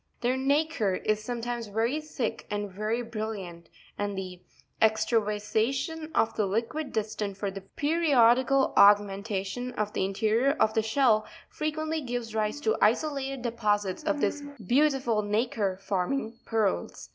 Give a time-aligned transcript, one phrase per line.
[0.21, 3.69] Their nacre is sometimes very thick and very brilliant;
[3.99, 4.41] and the
[4.81, 10.73] extravasa tion of the liquid destined for the periodical augmentation of the in terior of
[10.73, 14.47] the shell, frequently gives_ rise to isolated deposits of this Fig.
[14.57, 17.09] 96.—MELEAGRINA beautiful nacre, forming pearls.